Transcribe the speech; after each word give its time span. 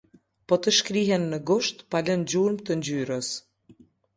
Po 0.51 0.57
të 0.67 0.71
shkrihen 0.77 1.27
në 1.33 1.39
grusht 1.49 1.85
pa 1.95 2.01
lënë 2.09 2.27
gjurmë 2.33 2.67
të 2.71 2.79
ngjyrës. 2.81 3.31